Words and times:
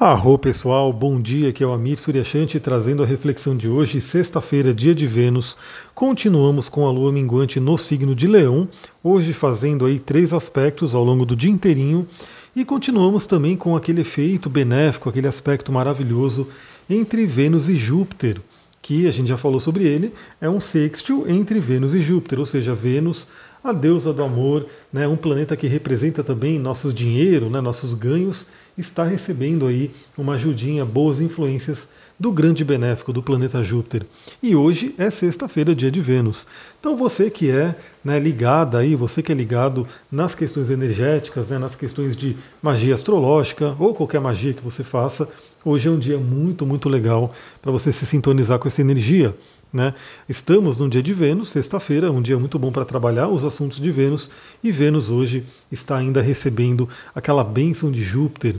Arro 0.00 0.38
pessoal, 0.38 0.92
bom 0.92 1.20
dia, 1.20 1.48
aqui 1.48 1.64
é 1.64 1.66
o 1.66 1.72
Amir 1.72 1.98
Suryashanti 1.98 2.60
trazendo 2.60 3.02
a 3.02 3.06
reflexão 3.06 3.56
de 3.56 3.68
hoje, 3.68 4.00
sexta-feira, 4.00 4.72
dia 4.72 4.94
de 4.94 5.08
Vênus. 5.08 5.56
Continuamos 5.92 6.68
com 6.68 6.86
a 6.86 6.92
lua 6.92 7.10
minguante 7.10 7.58
no 7.58 7.76
signo 7.76 8.14
de 8.14 8.28
Leão, 8.28 8.68
hoje 9.02 9.32
fazendo 9.32 9.84
aí 9.84 9.98
três 9.98 10.32
aspectos 10.32 10.94
ao 10.94 11.02
longo 11.02 11.26
do 11.26 11.34
dia 11.34 11.50
inteirinho 11.50 12.06
e 12.54 12.64
continuamos 12.64 13.26
também 13.26 13.56
com 13.56 13.74
aquele 13.74 14.02
efeito 14.02 14.48
benéfico, 14.48 15.08
aquele 15.08 15.26
aspecto 15.26 15.72
maravilhoso 15.72 16.46
entre 16.88 17.26
Vênus 17.26 17.68
e 17.68 17.74
Júpiter, 17.74 18.40
que 18.80 19.08
a 19.08 19.10
gente 19.10 19.26
já 19.26 19.36
falou 19.36 19.58
sobre 19.58 19.82
ele, 19.82 20.14
é 20.40 20.48
um 20.48 20.60
sextil 20.60 21.24
entre 21.26 21.58
Vênus 21.58 21.92
e 21.92 22.00
Júpiter, 22.00 22.38
ou 22.38 22.46
seja, 22.46 22.72
Vênus 22.72 23.26
a 23.62 23.72
deusa 23.72 24.12
do 24.12 24.22
amor, 24.22 24.66
né, 24.92 25.06
um 25.06 25.16
planeta 25.16 25.56
que 25.56 25.66
representa 25.66 26.22
também 26.22 26.58
nosso 26.58 26.92
dinheiro, 26.92 27.50
né, 27.50 27.60
nossos 27.60 27.94
ganhos, 27.94 28.46
está 28.76 29.04
recebendo 29.04 29.66
aí 29.66 29.90
uma 30.16 30.34
ajudinha, 30.34 30.84
boas 30.84 31.20
influências 31.20 31.88
do 32.18 32.32
grande 32.32 32.64
benéfico 32.64 33.12
do 33.12 33.22
planeta 33.22 33.62
Júpiter. 33.62 34.04
E 34.42 34.56
hoje 34.56 34.94
é 34.98 35.08
sexta-feira, 35.08 35.74
dia 35.74 35.90
de 35.90 36.00
Vênus. 36.00 36.46
Então 36.80 36.96
você 36.96 37.30
que 37.30 37.50
é 37.50 37.74
né, 38.04 38.18
ligada 38.18 38.78
aí, 38.78 38.96
você 38.96 39.22
que 39.22 39.30
é 39.30 39.34
ligado 39.34 39.86
nas 40.10 40.34
questões 40.34 40.68
energéticas, 40.70 41.48
né, 41.48 41.58
nas 41.58 41.74
questões 41.76 42.16
de 42.16 42.36
magia 42.60 42.94
astrológica 42.94 43.76
ou 43.78 43.94
qualquer 43.94 44.20
magia 44.20 44.52
que 44.52 44.62
você 44.62 44.82
faça, 44.82 45.28
hoje 45.64 45.88
é 45.88 45.90
um 45.90 45.98
dia 45.98 46.18
muito, 46.18 46.66
muito 46.66 46.88
legal 46.88 47.32
para 47.62 47.70
você 47.70 47.92
se 47.92 48.04
sintonizar 48.04 48.58
com 48.58 48.66
essa 48.66 48.80
energia. 48.80 49.34
Né? 49.72 49.92
Estamos 50.28 50.78
num 50.78 50.88
dia 50.88 51.02
de 51.02 51.12
Vênus, 51.12 51.50
sexta-feira, 51.50 52.10
um 52.10 52.22
dia 52.22 52.38
muito 52.38 52.58
bom 52.58 52.72
para 52.72 52.84
trabalhar 52.84 53.28
os 53.28 53.44
assuntos 53.44 53.78
de 53.78 53.90
Vênus, 53.90 54.30
e 54.64 54.72
Vênus 54.72 55.10
hoje 55.10 55.44
está 55.70 55.98
ainda 55.98 56.22
recebendo 56.22 56.88
aquela 57.14 57.44
bênção 57.44 57.90
de 57.92 58.02
Júpiter. 58.02 58.56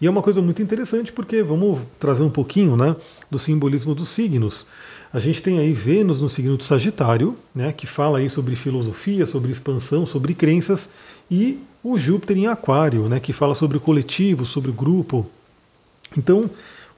E 0.00 0.06
é 0.06 0.10
uma 0.10 0.22
coisa 0.22 0.42
muito 0.42 0.60
interessante 0.60 1.12
porque 1.12 1.42
vamos 1.42 1.80
trazer 2.00 2.22
um 2.22 2.30
pouquinho 2.30 2.76
né, 2.76 2.96
do 3.30 3.38
simbolismo 3.38 3.94
dos 3.94 4.08
signos. 4.08 4.66
A 5.12 5.20
gente 5.20 5.40
tem 5.40 5.58
aí 5.60 5.72
Vênus 5.72 6.20
no 6.20 6.28
signo 6.28 6.56
de 6.56 6.64
Sagitário, 6.64 7.36
né, 7.54 7.72
que 7.72 7.86
fala 7.86 8.18
aí 8.18 8.28
sobre 8.28 8.56
filosofia, 8.56 9.26
sobre 9.26 9.52
expansão, 9.52 10.04
sobre 10.04 10.34
crenças, 10.34 10.88
e 11.30 11.60
o 11.84 11.96
Júpiter 11.96 12.36
em 12.36 12.48
Aquário, 12.48 13.08
né, 13.08 13.20
que 13.20 13.32
fala 13.32 13.54
sobre 13.54 13.76
o 13.76 13.80
coletivo, 13.80 14.44
sobre 14.44 14.70
o 14.70 14.74
grupo. 14.74 15.28
Então, 16.16 16.50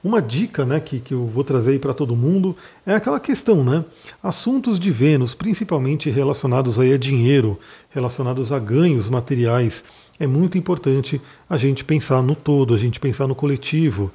uma 0.03 0.21
dica 0.21 0.65
né, 0.65 0.79
que, 0.79 0.99
que 0.99 1.13
eu 1.13 1.25
vou 1.27 1.43
trazer 1.43 1.79
para 1.79 1.93
todo 1.93 2.15
mundo 2.15 2.55
é 2.85 2.95
aquela 2.95 3.19
questão, 3.19 3.63
né? 3.63 3.85
Assuntos 4.21 4.79
de 4.79 4.91
Vênus, 4.91 5.35
principalmente 5.35 6.09
relacionados 6.09 6.79
aí 6.79 6.93
a 6.93 6.97
dinheiro, 6.97 7.59
relacionados 7.91 8.51
a 8.51 8.57
ganhos 8.57 9.09
materiais, 9.09 9.83
é 10.19 10.25
muito 10.25 10.57
importante 10.57 11.21
a 11.49 11.57
gente 11.57 11.83
pensar 11.83 12.21
no 12.21 12.35
todo, 12.35 12.73
a 12.73 12.77
gente 12.77 12.99
pensar 12.99 13.27
no 13.27 13.35
coletivo. 13.35 14.11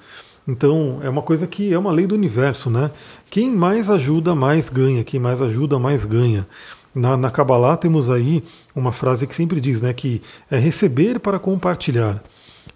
Então, 0.47 1.01
é 1.03 1.09
uma 1.09 1.23
coisa 1.23 1.47
que 1.47 1.73
é 1.73 1.79
uma 1.79 1.91
lei 1.91 2.07
do 2.07 2.15
universo, 2.15 2.71
né? 2.71 2.91
Quem 3.29 3.51
mais 3.51 3.91
ajuda, 3.91 4.35
mais 4.35 4.69
ganha. 4.69 5.03
Quem 5.03 5.19
mais 5.19 5.43
ajuda, 5.43 5.79
mais 5.79 6.05
ganha. 6.05 6.47
Na, 6.95 7.17
na 7.17 7.31
Kabbalah 7.31 7.77
temos 7.77 8.09
aí 8.09 8.43
uma 8.75 8.93
frase 8.93 9.27
que 9.27 9.35
sempre 9.35 9.61
diz, 9.61 9.83
né? 9.83 9.93
Que 9.93 10.23
é 10.49 10.57
receber 10.57 11.19
para 11.19 11.39
compartilhar. 11.39 12.23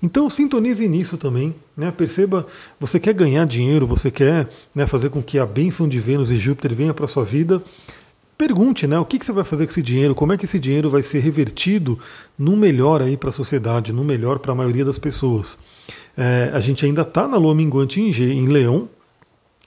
Então 0.02 0.30
sintonize 0.30 0.86
nisso 0.88 1.16
também, 1.18 1.54
né? 1.76 1.90
Perceba, 1.90 2.46
você 2.78 2.98
quer 2.98 3.12
ganhar 3.12 3.44
dinheiro, 3.46 3.86
você 3.86 4.10
quer 4.10 4.48
né, 4.74 4.86
fazer 4.86 5.10
com 5.10 5.22
que 5.22 5.38
a 5.38 5.44
bênção 5.44 5.88
de 5.88 6.00
Vênus 6.00 6.30
e 6.30 6.38
Júpiter 6.38 6.74
venha 6.74 6.94
para 6.94 7.06
sua 7.06 7.24
vida. 7.24 7.62
Pergunte, 8.38 8.86
né? 8.86 8.98
O 8.98 9.04
que, 9.04 9.18
que 9.18 9.26
você 9.26 9.32
vai 9.32 9.44
fazer 9.44 9.66
com 9.66 9.72
esse 9.72 9.82
dinheiro? 9.82 10.14
Como 10.14 10.32
é 10.32 10.38
que 10.38 10.46
esse 10.46 10.58
dinheiro 10.58 10.88
vai 10.88 11.02
ser 11.02 11.18
revertido 11.18 11.98
no 12.38 12.56
melhor 12.56 13.02
aí 13.02 13.14
para 13.14 13.28
a 13.28 13.32
sociedade, 13.32 13.92
no 13.92 14.02
melhor 14.02 14.38
para 14.38 14.52
a 14.52 14.54
maioria 14.54 14.84
das 14.84 14.96
pessoas? 14.96 15.58
É, 16.16 16.50
a 16.54 16.60
gente 16.60 16.86
ainda 16.86 17.02
está 17.02 17.28
na 17.28 17.36
lua 17.36 17.54
minguante 17.54 18.00
em, 18.00 18.10
G, 18.10 18.32
em 18.32 18.46
Leão, 18.46 18.88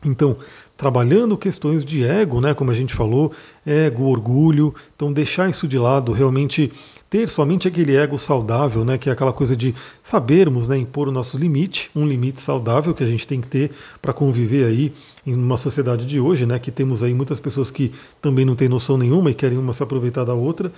então 0.03 0.37
trabalhando 0.75 1.38
questões 1.38 1.85
de 1.85 2.03
ego, 2.03 2.41
né, 2.41 2.53
como 2.53 2.71
a 2.71 2.73
gente 2.73 2.93
falou, 2.93 3.31
ego, 3.66 4.05
orgulho, 4.05 4.73
então 4.95 5.13
deixar 5.13 5.50
isso 5.50 5.67
de 5.67 5.78
lado, 5.78 6.11
realmente 6.11 6.72
ter 7.09 7.29
somente 7.29 7.67
aquele 7.67 7.95
ego 7.95 8.17
saudável, 8.17 8.84
né, 8.84 8.97
que 8.97 9.07
é 9.07 9.13
aquela 9.13 9.31
coisa 9.31 9.56
de 9.56 9.73
sabermos 10.01 10.67
né, 10.67 10.78
impor 10.78 11.07
o 11.07 11.11
nosso 11.11 11.38
limite, 11.38 11.91
um 11.95 12.07
limite 12.07 12.41
saudável 12.41 12.94
que 12.94 13.03
a 13.03 13.07
gente 13.07 13.28
tem 13.28 13.39
que 13.39 13.47
ter 13.47 13.72
para 14.01 14.11
conviver 14.11 14.66
aí 14.66 14.91
em 15.25 15.35
uma 15.35 15.57
sociedade 15.57 16.07
de 16.07 16.19
hoje, 16.19 16.45
né, 16.45 16.57
que 16.57 16.72
temos 16.72 17.03
aí 17.03 17.13
muitas 17.13 17.40
pessoas 17.40 17.69
que 17.69 17.91
também 18.19 18.44
não 18.44 18.55
têm 18.55 18.67
noção 18.67 18.97
nenhuma 18.97 19.29
e 19.29 19.35
querem 19.35 19.59
uma 19.59 19.73
se 19.73 19.84
aproveitar 19.84 20.23
da 20.23 20.34
outra. 20.34 20.72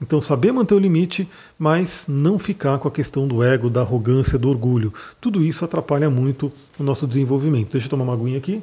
Então, 0.00 0.22
saber 0.22 0.50
manter 0.50 0.74
o 0.74 0.78
limite, 0.78 1.28
mas 1.58 2.06
não 2.08 2.38
ficar 2.38 2.78
com 2.78 2.88
a 2.88 2.90
questão 2.90 3.28
do 3.28 3.42
ego, 3.42 3.68
da 3.68 3.82
arrogância, 3.82 4.38
do 4.38 4.48
orgulho. 4.48 4.94
Tudo 5.20 5.44
isso 5.44 5.62
atrapalha 5.62 6.08
muito 6.08 6.50
o 6.78 6.82
nosso 6.82 7.06
desenvolvimento. 7.06 7.72
Deixa 7.72 7.86
eu 7.86 7.90
tomar 7.90 8.04
uma 8.04 8.14
aguinha 8.14 8.38
aqui. 8.38 8.62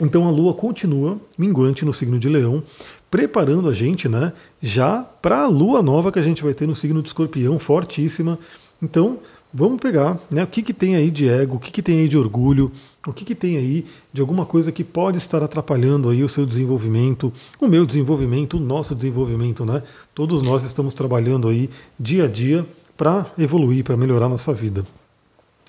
Então 0.00 0.26
a 0.28 0.30
Lua 0.30 0.54
continua 0.54 1.18
minguante 1.36 1.84
no 1.84 1.92
signo 1.92 2.18
de 2.18 2.28
Leão, 2.28 2.62
preparando 3.10 3.68
a 3.68 3.74
gente, 3.74 4.08
né, 4.08 4.32
já 4.62 5.02
para 5.02 5.42
a 5.42 5.46
Lua 5.48 5.82
nova 5.82 6.12
que 6.12 6.18
a 6.18 6.22
gente 6.22 6.42
vai 6.42 6.54
ter 6.54 6.66
no 6.66 6.76
signo 6.76 7.02
de 7.02 7.08
Escorpião, 7.08 7.58
fortíssima. 7.58 8.38
Então 8.82 9.18
vamos 9.52 9.80
pegar, 9.80 10.20
né, 10.30 10.44
o 10.44 10.46
que, 10.46 10.62
que 10.62 10.74
tem 10.74 10.94
aí 10.94 11.10
de 11.10 11.28
ego, 11.28 11.56
o 11.56 11.58
que, 11.58 11.72
que 11.72 11.82
tem 11.82 12.00
aí 12.00 12.08
de 12.08 12.18
orgulho, 12.18 12.70
o 13.06 13.12
que, 13.12 13.24
que 13.24 13.34
tem 13.34 13.56
aí 13.56 13.84
de 14.12 14.20
alguma 14.20 14.44
coisa 14.44 14.70
que 14.70 14.84
pode 14.84 15.18
estar 15.18 15.42
atrapalhando 15.42 16.10
aí 16.10 16.22
o 16.22 16.28
seu 16.28 16.44
desenvolvimento, 16.44 17.32
o 17.60 17.66
meu 17.66 17.86
desenvolvimento, 17.86 18.58
o 18.58 18.60
nosso 18.60 18.94
desenvolvimento, 18.94 19.64
né? 19.64 19.82
Todos 20.14 20.42
nós 20.42 20.64
estamos 20.64 20.92
trabalhando 20.92 21.48
aí 21.48 21.70
dia 21.98 22.24
a 22.24 22.28
dia 22.28 22.66
para 22.96 23.26
evoluir, 23.38 23.82
para 23.82 23.96
melhorar 23.96 24.28
nossa 24.28 24.52
vida. 24.52 24.84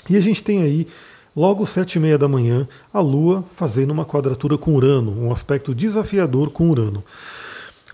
E 0.09 0.17
a 0.17 0.21
gente 0.21 0.43
tem 0.43 0.61
aí 0.61 0.87
Logo 1.39 1.65
sete 1.65 1.95
e 1.95 1.99
meia 2.01 2.17
da 2.17 2.27
manhã, 2.27 2.67
a 2.93 2.99
Lua 2.99 3.45
fazendo 3.55 3.91
uma 3.91 4.03
quadratura 4.03 4.57
com 4.57 4.75
Urano, 4.75 5.17
um 5.23 5.31
aspecto 5.31 5.73
desafiador 5.73 6.49
com 6.49 6.69
Urano. 6.69 7.01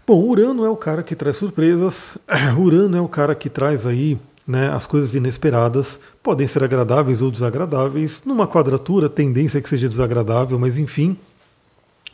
Bom, 0.07 0.19
Urano 0.19 0.65
é 0.65 0.69
o 0.71 0.75
cara 0.75 1.03
que 1.03 1.13
traz 1.13 1.37
surpresas, 1.37 2.17
Urano 2.57 2.97
é 2.97 3.01
o 3.01 3.07
cara 3.07 3.35
que 3.35 3.47
traz 3.47 3.85
aí 3.85 4.17
né, 4.47 4.71
as 4.73 4.87
coisas 4.87 5.13
inesperadas, 5.13 5.99
podem 6.23 6.47
ser 6.47 6.63
agradáveis 6.63 7.21
ou 7.21 7.29
desagradáveis. 7.29 8.23
Numa 8.25 8.47
quadratura, 8.47 9.07
tendência 9.07 9.59
é 9.59 9.61
que 9.61 9.69
seja 9.69 9.87
desagradável, 9.87 10.57
mas 10.57 10.79
enfim, 10.79 11.15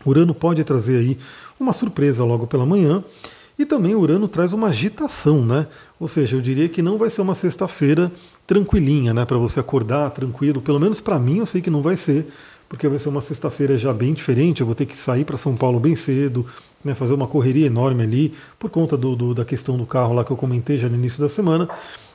Urano 0.05 0.35
pode 0.35 0.61
trazer 0.65 0.97
aí 0.97 1.17
uma 1.57 1.71
surpresa 1.71 2.25
logo 2.25 2.45
pela 2.45 2.65
manhã. 2.65 3.01
E 3.61 3.65
também 3.65 3.93
Urano 3.93 4.27
traz 4.27 4.53
uma 4.53 4.69
agitação, 4.69 5.45
né? 5.45 5.67
Ou 5.99 6.07
seja, 6.07 6.35
eu 6.35 6.41
diria 6.41 6.67
que 6.67 6.81
não 6.81 6.97
vai 6.97 7.11
ser 7.11 7.21
uma 7.21 7.35
sexta-feira 7.35 8.11
tranquilinha, 8.47 9.13
né? 9.13 9.23
Para 9.23 9.37
você 9.37 9.59
acordar 9.59 10.09
tranquilo. 10.09 10.63
Pelo 10.63 10.79
menos 10.79 10.99
para 10.99 11.19
mim 11.19 11.37
eu 11.37 11.45
sei 11.45 11.61
que 11.61 11.69
não 11.69 11.83
vai 11.83 11.95
ser, 11.95 12.25
porque 12.67 12.87
vai 12.87 12.97
ser 12.97 13.09
uma 13.09 13.21
sexta-feira 13.21 13.77
já 13.77 13.93
bem 13.93 14.15
diferente. 14.15 14.61
Eu 14.61 14.65
vou 14.65 14.73
ter 14.73 14.87
que 14.87 14.97
sair 14.97 15.25
para 15.25 15.37
São 15.37 15.55
Paulo 15.55 15.79
bem 15.79 15.95
cedo, 15.95 16.43
né? 16.83 16.95
fazer 16.95 17.13
uma 17.13 17.27
correria 17.27 17.67
enorme 17.67 18.01
ali, 18.01 18.33
por 18.57 18.71
conta 18.71 18.97
do, 18.97 19.15
do, 19.15 19.35
da 19.35 19.45
questão 19.45 19.77
do 19.77 19.85
carro 19.85 20.15
lá 20.15 20.25
que 20.25 20.31
eu 20.31 20.37
comentei 20.37 20.79
já 20.79 20.89
no 20.89 20.95
início 20.95 21.21
da 21.21 21.29
semana. 21.29 21.69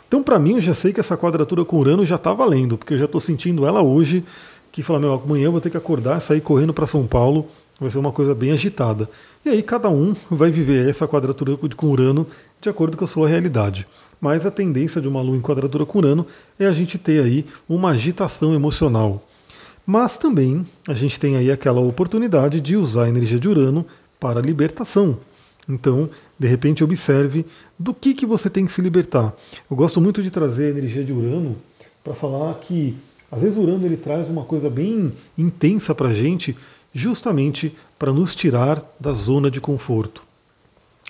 Então, 0.08 0.24
para 0.24 0.40
mim, 0.40 0.54
eu 0.54 0.60
já 0.60 0.74
sei 0.74 0.92
que 0.92 0.98
essa 0.98 1.16
quadratura 1.16 1.64
com 1.64 1.78
Urano 1.78 2.04
já 2.04 2.16
está 2.16 2.32
valendo, 2.32 2.76
porque 2.76 2.94
eu 2.94 2.98
já 2.98 3.04
estou 3.04 3.20
sentindo 3.20 3.64
ela 3.64 3.82
hoje, 3.82 4.24
que 4.72 4.82
fala, 4.82 4.98
meu, 4.98 5.14
amanhã 5.14 5.44
eu 5.44 5.52
vou 5.52 5.60
ter 5.60 5.70
que 5.70 5.76
acordar, 5.76 6.18
sair 6.18 6.40
correndo 6.40 6.74
para 6.74 6.88
São 6.88 7.06
Paulo 7.06 7.46
Vai 7.78 7.90
ser 7.90 7.98
uma 7.98 8.12
coisa 8.12 8.34
bem 8.34 8.52
agitada. 8.52 9.08
E 9.44 9.50
aí 9.50 9.62
cada 9.62 9.90
um 9.90 10.14
vai 10.30 10.50
viver 10.50 10.88
essa 10.88 11.06
quadratura 11.06 11.56
com 11.56 11.86
Urano 11.88 12.26
de 12.60 12.68
acordo 12.68 12.96
com 12.96 13.04
a 13.04 13.08
sua 13.08 13.28
realidade. 13.28 13.86
Mas 14.20 14.46
a 14.46 14.50
tendência 14.50 15.00
de 15.00 15.08
uma 15.08 15.20
Lua 15.20 15.36
em 15.36 15.42
quadratura 15.42 15.84
com 15.84 15.98
Urano 15.98 16.26
é 16.58 16.66
a 16.66 16.72
gente 16.72 16.96
ter 16.96 17.22
aí 17.22 17.44
uma 17.68 17.90
agitação 17.90 18.54
emocional. 18.54 19.22
Mas 19.86 20.18
também 20.18 20.64
a 20.88 20.94
gente 20.94 21.20
tem 21.20 21.36
aí 21.36 21.50
aquela 21.50 21.80
oportunidade 21.80 22.60
de 22.60 22.76
usar 22.76 23.04
a 23.04 23.08
energia 23.08 23.38
de 23.38 23.48
Urano 23.48 23.86
para 24.18 24.40
libertação. 24.40 25.18
Então, 25.68 26.08
de 26.38 26.46
repente, 26.46 26.82
observe 26.82 27.44
do 27.78 27.92
que, 27.92 28.14
que 28.14 28.24
você 28.24 28.48
tem 28.48 28.64
que 28.64 28.72
se 28.72 28.80
libertar. 28.80 29.34
Eu 29.70 29.76
gosto 29.76 30.00
muito 30.00 30.22
de 30.22 30.30
trazer 30.30 30.66
a 30.66 30.78
energia 30.78 31.04
de 31.04 31.12
Urano 31.12 31.56
para 32.02 32.14
falar 32.14 32.54
que, 32.54 32.96
às 33.30 33.42
vezes, 33.42 33.56
Urano 33.56 33.84
ele 33.84 33.96
traz 33.96 34.28
uma 34.28 34.44
coisa 34.44 34.70
bem 34.70 35.12
intensa 35.36 35.94
para 35.94 36.08
a 36.08 36.14
gente, 36.14 36.56
justamente 36.96 37.76
para 37.98 38.10
nos 38.10 38.34
tirar 38.34 38.82
da 38.98 39.12
zona 39.12 39.50
de 39.50 39.60
conforto. 39.60 40.22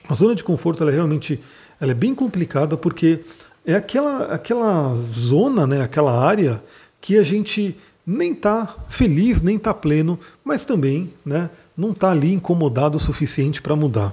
A 0.09 0.15
zona 0.15 0.35
de 0.35 0.43
conforto 0.43 0.83
ela 0.83 0.91
é 0.91 0.95
realmente 0.95 1.41
ela 1.81 1.93
é 1.93 1.95
bem 1.95 2.13
complicada 2.13 2.77
porque 2.77 3.21
é 3.65 3.75
aquela, 3.75 4.25
aquela 4.25 4.95
zona, 4.97 5.67
né, 5.67 5.83
aquela 5.83 6.19
área 6.19 6.63
que 7.01 7.17
a 7.17 7.23
gente 7.23 7.77
nem 8.05 8.33
está 8.33 8.75
feliz, 8.89 9.43
nem 9.43 9.57
está 9.57 9.73
pleno, 9.73 10.19
mas 10.45 10.65
também 10.65 11.13
né, 11.25 11.51
não 11.77 11.91
está 11.91 12.11
ali 12.11 12.33
incomodado 12.33 12.97
o 12.97 13.01
suficiente 13.01 13.63
para 13.63 13.77
mudar. 13.77 14.13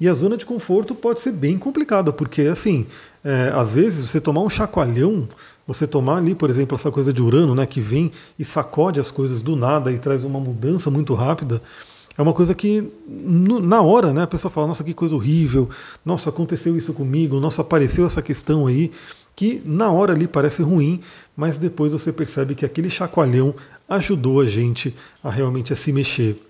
E 0.00 0.08
a 0.08 0.14
zona 0.14 0.36
de 0.36 0.46
conforto 0.46 0.94
pode 0.94 1.20
ser 1.20 1.32
bem 1.32 1.58
complicada, 1.58 2.12
porque 2.12 2.42
assim, 2.42 2.86
é, 3.22 3.52
às 3.54 3.72
vezes 3.72 4.08
você 4.08 4.20
tomar 4.20 4.40
um 4.40 4.50
chacoalhão 4.50 5.28
você 5.66 5.86
tomar 5.86 6.18
ali, 6.18 6.34
por 6.34 6.50
exemplo, 6.50 6.76
essa 6.76 6.90
coisa 6.90 7.12
de 7.12 7.22
Urano, 7.22 7.54
né, 7.54 7.64
que 7.66 7.80
vem 7.80 8.12
e 8.38 8.44
sacode 8.44 9.00
as 9.00 9.10
coisas 9.10 9.40
do 9.40 9.56
nada 9.56 9.90
e 9.90 9.98
traz 9.98 10.24
uma 10.24 10.38
mudança 10.38 10.90
muito 10.90 11.14
rápida, 11.14 11.60
é 12.16 12.22
uma 12.22 12.32
coisa 12.32 12.54
que 12.54 12.88
na 13.08 13.82
hora, 13.82 14.12
né, 14.12 14.22
a 14.22 14.26
pessoa 14.26 14.50
fala, 14.50 14.68
nossa, 14.68 14.84
que 14.84 14.94
coisa 14.94 15.16
horrível, 15.16 15.68
nossa, 16.04 16.30
aconteceu 16.30 16.76
isso 16.76 16.92
comigo, 16.92 17.40
nossa, 17.40 17.62
apareceu 17.62 18.06
essa 18.06 18.22
questão 18.22 18.66
aí. 18.66 18.92
que 19.36 19.60
na 19.64 19.90
hora 19.90 20.12
ali 20.12 20.26
parece 20.26 20.62
ruim, 20.62 21.00
mas 21.36 21.58
depois 21.58 21.92
você 21.92 22.12
percebe 22.12 22.54
que 22.54 22.64
aquele 22.64 22.88
chacoalhão 22.88 23.54
ajudou 23.88 24.40
a 24.40 24.46
gente 24.46 24.94
a 25.22 25.30
realmente 25.30 25.72
a 25.72 25.76
se 25.76 25.92
mexer. 25.92 26.40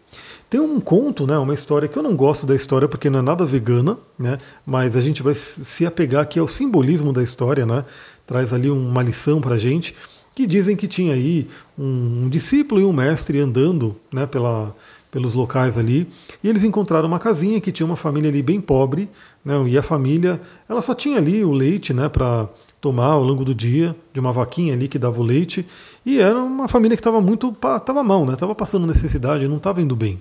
Tem 0.51 0.61
um 0.61 0.79
conto, 0.79 1.27
né, 1.27 1.37
uma 1.39 1.55
história 1.55 1.89
que 1.89 1.99
eu 1.99 2.03
não 2.03 2.15
gosto 2.15 2.47
da 2.47 2.55
história 2.55 2.87
porque 2.87 3.11
não 3.11 3.19
é 3.21 3.23
nada 3.23 3.45
vegana, 3.45 3.97
né, 4.19 4.39
mas 4.65 4.95
a 4.97 5.01
gente 5.01 5.23
vai 5.23 5.35
se 5.35 5.87
apegar 5.87 6.23
aqui 6.23 6.39
ao 6.39 6.47
simbolismo 6.47 7.13
da 7.13 7.23
história, 7.23 7.67
né, 7.67 7.85
traz 8.27 8.53
ali 8.53 8.71
uma 8.71 9.03
lição 9.03 9.41
para 9.41 9.55
a 9.55 9.59
gente, 9.59 9.95
que 10.35 10.47
dizem 10.47 10.75
que 10.75 10.89
tinha 10.89 11.15
aí 11.15 11.47
um, 11.79 12.29
discípulo 12.29 12.81
e 12.81 12.85
um 12.85 12.93
mestre 12.93 13.39
andando 13.39 13.95
né, 14.13 14.27
pela, 14.27 14.75
pelos 15.11 15.35
locais 15.35 15.79
ali, 15.79 16.09
e 16.43 16.49
eles 16.49 16.65
encontraram 16.65 17.07
uma 17.07 17.21
casinha 17.21 17.61
que 17.61 17.71
tinha 17.71 17.87
uma 17.87 17.97
família 17.97 18.29
ali 18.29 18.43
bem 18.43 18.61
pobre, 18.61 19.09
né, 19.45 19.55
e 19.69 19.79
a 19.79 19.83
família, 19.83 20.41
ela 20.69 20.81
só 20.81 20.95
tinha 20.95 21.19
ali 21.19 21.45
o 21.45 21.53
leite, 21.53 21.95
né, 21.95 22.09
para 22.09 22.49
tomar 22.81 23.13
ao 23.13 23.23
longo 23.23 23.45
do 23.45 23.55
dia, 23.55 23.95
de 24.13 24.21
uma 24.21 24.33
vaquinha 24.33 24.75
ali 24.75 24.89
que 24.89 24.99
dava 24.99 25.21
o 25.21 25.23
leite, 25.23 25.65
e 26.05 26.19
era 26.19 26.39
uma 26.43 26.67
família 26.67 26.97
que 26.97 27.01
estava 27.01 27.21
muito, 27.21 27.55
estava 27.77 28.03
mal, 28.03 28.27
né, 28.27 28.35
estava 28.35 28.55
passando 28.55 28.87
necessidade, 28.87 29.47
não 29.47 29.59
estava 29.59 29.81
indo 29.81 29.95
bem. 29.95 30.21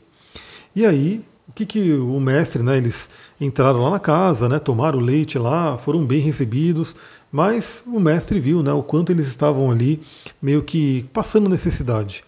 E 0.75 0.85
aí, 0.85 1.21
o 1.47 1.51
que, 1.53 1.65
que 1.65 1.93
o 1.93 2.19
mestre, 2.19 2.63
né, 2.63 2.77
eles 2.77 3.09
entraram 3.39 3.81
lá 3.81 3.89
na 3.89 3.99
casa, 3.99 4.47
né, 4.47 4.59
tomaram 4.59 4.99
o 4.99 5.01
leite 5.01 5.37
lá, 5.37 5.77
foram 5.77 6.05
bem 6.05 6.19
recebidos, 6.19 6.95
mas 7.31 7.83
o 7.85 7.99
mestre 7.99 8.39
viu 8.39 8.63
né, 8.63 8.71
o 8.71 8.83
quanto 8.83 9.11
eles 9.11 9.27
estavam 9.27 9.69
ali 9.69 10.01
meio 10.41 10.63
que 10.63 11.05
passando 11.13 11.49
necessidade. 11.49 12.23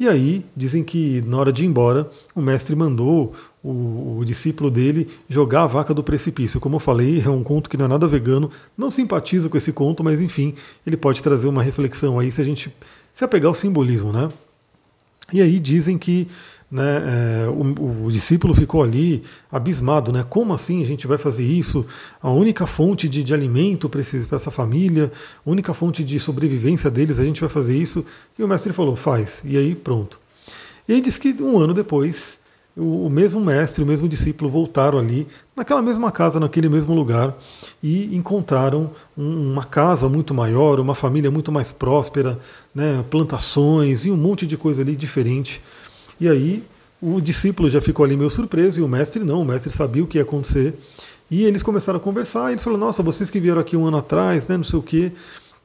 E 0.00 0.08
aí, 0.08 0.44
dizem 0.56 0.84
que 0.84 1.20
na 1.22 1.38
hora 1.38 1.52
de 1.52 1.64
ir 1.64 1.66
embora, 1.66 2.08
o 2.32 2.40
mestre 2.40 2.76
mandou 2.76 3.34
o, 3.62 4.18
o, 4.20 4.24
discípulo 4.24 4.70
dele 4.70 5.08
jogar 5.28 5.64
a 5.64 5.66
vaca 5.66 5.92
do 5.92 6.04
precipício. 6.04 6.60
Como 6.60 6.76
eu 6.76 6.80
falei, 6.80 7.20
é 7.20 7.28
um 7.28 7.42
conto 7.42 7.68
que 7.68 7.76
não 7.76 7.86
é 7.86 7.88
nada 7.88 8.06
vegano, 8.06 8.48
não 8.76 8.92
simpatizo 8.92 9.50
com 9.50 9.58
esse 9.58 9.72
conto, 9.72 10.04
mas 10.04 10.20
enfim, 10.20 10.54
ele 10.86 10.96
pode 10.96 11.20
trazer 11.20 11.48
uma 11.48 11.64
reflexão 11.64 12.16
aí 12.16 12.30
se 12.30 12.40
a 12.40 12.44
gente 12.44 12.72
se 13.12 13.24
apegar 13.24 13.48
ao 13.48 13.56
simbolismo, 13.56 14.12
né? 14.12 14.28
E 15.32 15.42
aí 15.42 15.58
dizem 15.58 15.98
que 15.98 16.28
né, 16.70 17.44
é, 17.44 17.48
o, 17.48 18.06
o, 18.06 18.12
discípulo 18.12 18.54
ficou 18.54 18.82
ali 18.82 19.22
abismado, 19.50 20.12
né? 20.12 20.24
Como 20.28 20.52
assim 20.52 20.82
a 20.82 20.86
gente 20.86 21.06
vai 21.06 21.16
fazer 21.16 21.44
isso? 21.44 21.86
A 22.22 22.30
única 22.30 22.66
fonte 22.66 23.08
de, 23.08 23.24
de 23.24 23.32
alimento 23.32 23.88
para 23.88 24.00
essa 24.00 24.50
família, 24.50 25.10
única 25.46 25.72
fonte 25.72 26.04
de 26.04 26.20
sobrevivência 26.20 26.90
deles, 26.90 27.18
a 27.18 27.24
gente 27.24 27.40
vai 27.40 27.48
fazer 27.48 27.76
isso? 27.76 28.04
E 28.38 28.42
o 28.42 28.48
mestre 28.48 28.72
falou, 28.72 28.96
faz. 28.96 29.42
E 29.46 29.56
aí 29.56 29.74
pronto. 29.74 30.20
E 30.86 30.92
aí 30.92 31.00
diz 31.00 31.16
que 31.16 31.34
um 31.40 31.58
ano 31.58 31.72
depois, 31.72 32.38
o, 32.76 33.06
o 33.06 33.10
mesmo 33.10 33.40
mestre, 33.40 33.82
o 33.82 33.86
mesmo 33.86 34.06
discípulo 34.06 34.50
voltaram 34.50 34.98
ali, 34.98 35.26
naquela 35.56 35.80
mesma 35.80 36.12
casa, 36.12 36.38
naquele 36.38 36.68
mesmo 36.68 36.94
lugar, 36.94 37.34
e 37.82 38.14
encontraram 38.14 38.90
um, 39.16 39.52
uma 39.52 39.64
casa 39.64 40.06
muito 40.06 40.34
maior, 40.34 40.80
uma 40.80 40.94
família 40.94 41.30
muito 41.30 41.50
mais 41.50 41.72
próspera, 41.72 42.38
né, 42.74 43.02
plantações 43.10 44.04
e 44.04 44.10
um 44.10 44.16
monte 44.18 44.46
de 44.46 44.58
coisa 44.58 44.82
ali 44.82 44.94
diferente. 44.94 45.62
E 46.20 46.28
aí 46.28 46.64
o 47.00 47.20
discípulo 47.20 47.70
já 47.70 47.80
ficou 47.80 48.04
ali 48.04 48.16
meio 48.16 48.30
surpreso 48.30 48.80
e 48.80 48.82
o 48.82 48.88
mestre 48.88 49.22
não, 49.22 49.42
o 49.42 49.44
mestre 49.44 49.72
sabia 49.72 50.02
o 50.02 50.06
que 50.06 50.18
ia 50.18 50.22
acontecer. 50.22 50.74
E 51.30 51.44
eles 51.44 51.62
começaram 51.62 51.98
a 51.98 52.02
conversar, 52.02 52.48
e 52.48 52.54
eles 52.54 52.64
falaram, 52.64 52.86
nossa, 52.86 53.02
vocês 53.02 53.28
que 53.28 53.38
vieram 53.38 53.60
aqui 53.60 53.76
um 53.76 53.86
ano 53.86 53.98
atrás, 53.98 54.48
né, 54.48 54.56
não 54.56 54.64
sei 54.64 54.78
o 54.78 54.82
quê. 54.82 55.12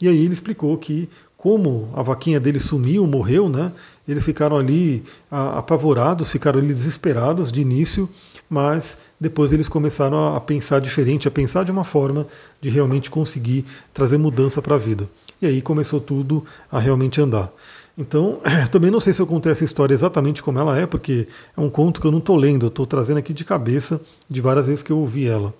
E 0.02 0.08
aí 0.08 0.26
ele 0.26 0.34
explicou 0.34 0.78
que 0.78 1.10
como 1.38 1.90
a 1.94 2.02
vaquinha 2.02 2.40
dele 2.40 2.60
sumiu, 2.60 3.06
morreu, 3.06 3.50
né? 3.50 3.74
Eles 4.08 4.24
ficaram 4.24 4.58
ali 4.58 5.04
apavorados, 5.30 6.32
ficaram 6.32 6.58
ali 6.60 6.74
desesperados 6.74 7.52
de 7.52 7.60
início, 7.60 8.10
mas 8.50 8.98
depois 9.20 9.52
eles 9.52 9.68
começaram 9.68 10.36
a 10.36 10.40
pensar 10.40 10.80
diferente, 10.80 11.28
a 11.28 11.32
pensar 11.32 11.66
de 11.66 11.72
uma 11.72 11.84
forma 11.84 12.26
de 12.62 12.70
realmente 12.70 13.10
conseguir 13.10 13.66
trazer 13.94 14.18
mudança 14.18 14.62
para 14.62 14.76
a 14.76 14.78
vida. 14.78 15.10
E 15.42 15.46
aí 15.46 15.62
começou 15.62 16.00
tudo 16.00 16.46
a 16.72 16.80
realmente 16.80 17.20
andar. 17.20 17.52
Então, 17.98 18.40
também 18.72 18.90
não 18.90 19.00
sei 19.00 19.14
se 19.14 19.22
eu 19.22 19.28
contei 19.28 19.52
essa 19.52 19.64
história 19.64 19.94
exatamente 19.94 20.42
como 20.42 20.60
ela 20.60 20.78
é, 20.78 20.86
porque 20.86 21.28
é 21.56 21.62
um 21.62 21.70
conto 21.70 22.02
que 22.02 22.08
eu 22.08 22.12
não 22.12 22.20
estou 22.20 22.36
lendo, 22.36 22.66
eu 22.66 22.70
estou 22.70 22.86
trazendo 22.86 23.18
aqui 23.18 23.34
de 23.34 23.46
cabeça 23.46 24.02
de 24.30 24.42
várias 24.42 24.66
vezes 24.66 24.84
que 24.84 24.92
eu 24.92 24.98
ouvi 24.98 25.28
ela. 25.28 25.54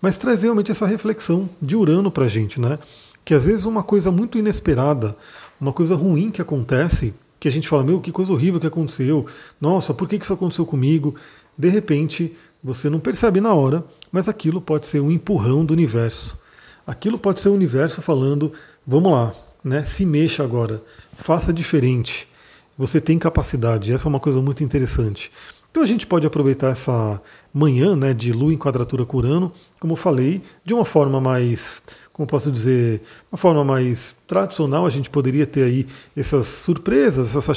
Mas 0.00 0.18
traz 0.18 0.42
realmente 0.42 0.70
essa 0.70 0.86
reflexão 0.86 1.48
de 1.60 1.76
Urano 1.76 2.10
para 2.10 2.24
a 2.24 2.28
gente, 2.28 2.60
né? 2.60 2.78
Que 3.24 3.34
às 3.34 3.46
vezes 3.46 3.64
uma 3.64 3.82
coisa 3.82 4.10
muito 4.10 4.38
inesperada, 4.38 5.16
uma 5.60 5.72
coisa 5.72 5.94
ruim 5.94 6.30
que 6.30 6.42
acontece, 6.42 7.14
que 7.40 7.48
a 7.48 7.50
gente 7.50 7.68
fala, 7.68 7.84
meu, 7.84 8.00
que 8.00 8.12
coisa 8.12 8.32
horrível 8.32 8.60
que 8.60 8.66
aconteceu, 8.66 9.26
nossa, 9.60 9.92
por 9.94 10.08
que 10.08 10.16
isso 10.16 10.32
aconteceu 10.32 10.66
comigo? 10.66 11.14
De 11.56 11.68
repente, 11.68 12.34
você 12.62 12.88
não 12.88 12.98
percebe 12.98 13.40
na 13.40 13.52
hora, 13.52 13.84
mas 14.10 14.28
aquilo 14.28 14.60
pode 14.60 14.86
ser 14.86 15.00
um 15.00 15.10
empurrão 15.10 15.64
do 15.64 15.72
universo. 15.72 16.38
Aquilo 16.86 17.18
pode 17.18 17.40
ser 17.40 17.48
o 17.48 17.54
universo 17.54 18.02
falando, 18.02 18.52
vamos 18.86 19.12
lá, 19.12 19.34
né? 19.64 19.84
Se 19.84 20.04
mexa 20.04 20.44
agora 20.44 20.82
faça 21.16 21.52
diferente. 21.52 22.28
Você 22.76 23.00
tem 23.00 23.18
capacidade, 23.18 23.92
essa 23.92 24.06
é 24.06 24.10
uma 24.10 24.20
coisa 24.20 24.40
muito 24.40 24.64
interessante. 24.64 25.30
Então 25.70 25.82
a 25.82 25.86
gente 25.86 26.06
pode 26.06 26.24
aproveitar 26.24 26.68
essa 26.68 27.20
manhã 27.52 27.96
né, 27.96 28.14
de 28.14 28.32
lua 28.32 28.52
em 28.52 28.56
quadratura 28.56 29.04
com 29.04 29.16
Urano, 29.16 29.52
como 29.80 29.94
eu 29.94 29.96
falei, 29.96 30.40
de 30.64 30.72
uma 30.72 30.84
forma 30.84 31.20
mais, 31.20 31.82
como 32.12 32.28
posso 32.28 32.50
dizer, 32.50 33.02
uma 33.30 33.36
forma 33.36 33.64
mais 33.64 34.14
tradicional, 34.26 34.86
a 34.86 34.90
gente 34.90 35.10
poderia 35.10 35.44
ter 35.46 35.64
aí 35.64 35.86
essas 36.16 36.46
surpresas, 36.46 37.34
essas 37.34 37.56